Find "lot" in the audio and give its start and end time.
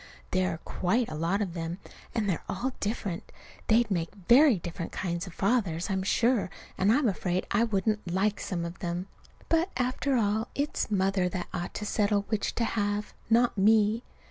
1.13-1.43